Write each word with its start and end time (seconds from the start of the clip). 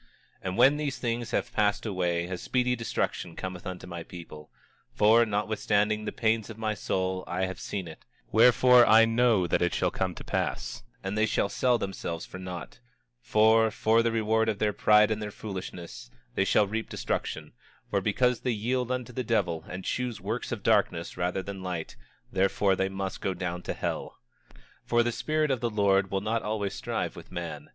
26:10 0.01 0.07
And 0.47 0.57
when 0.57 0.77
these 0.77 0.97
things 0.97 1.29
have 1.29 1.53
passed 1.53 1.85
away 1.85 2.25
a 2.25 2.35
speedy 2.35 2.75
destruction 2.75 3.35
cometh 3.35 3.67
unto 3.67 3.85
my 3.85 4.01
people; 4.01 4.49
for, 4.95 5.27
notwithstanding 5.27 6.05
the 6.05 6.11
pains 6.11 6.49
of 6.49 6.57
my 6.57 6.73
soul, 6.73 7.23
I 7.27 7.45
have 7.45 7.59
seen 7.59 7.87
it; 7.87 8.03
wherefore, 8.31 8.83
I 8.83 9.05
know 9.05 9.45
that 9.45 9.61
it 9.61 9.75
shall 9.75 9.91
come 9.91 10.15
to 10.15 10.23
pass; 10.23 10.81
and 11.03 11.15
they 11.15 11.27
sell 11.27 11.77
themselves 11.77 12.25
for 12.25 12.39
naught; 12.39 12.79
for, 13.21 13.69
for 13.69 14.01
the 14.01 14.11
reward 14.11 14.49
of 14.49 14.57
their 14.57 14.73
pride 14.73 15.11
and 15.11 15.21
their 15.21 15.29
foolishness 15.29 16.09
they 16.33 16.45
shall 16.45 16.65
reap 16.65 16.89
destruction; 16.89 17.51
for 17.91 18.01
because 18.01 18.39
they 18.39 18.49
yield 18.49 18.91
unto 18.91 19.13
the 19.13 19.23
devil 19.23 19.63
and 19.69 19.85
choose 19.85 20.19
works 20.19 20.51
of 20.51 20.63
darkness 20.63 21.15
rather 21.15 21.43
than 21.43 21.61
light, 21.61 21.95
therefore 22.31 22.75
they 22.75 22.89
must 22.89 23.21
go 23.21 23.35
down 23.35 23.61
to 23.61 23.73
hell. 23.75 24.17
26:11 24.49 24.57
For 24.85 25.03
the 25.03 25.11
Spirit 25.11 25.51
of 25.51 25.59
the 25.61 25.69
Lord 25.69 26.09
will 26.09 26.21
not 26.21 26.41
always 26.41 26.73
strive 26.73 27.15
with 27.15 27.31
man. 27.31 27.69